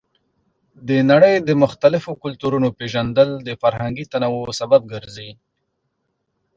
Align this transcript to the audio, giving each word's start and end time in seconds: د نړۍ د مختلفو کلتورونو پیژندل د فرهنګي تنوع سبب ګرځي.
د 0.87 0.89
نړۍ 1.11 1.33
د 1.47 1.49
مختلفو 1.63 2.11
کلتورونو 2.23 2.67
پیژندل 2.79 3.29
د 3.47 3.49
فرهنګي 3.61 4.05
تنوع 4.11 4.47
سبب 4.59 4.81
ګرځي. 4.93 5.29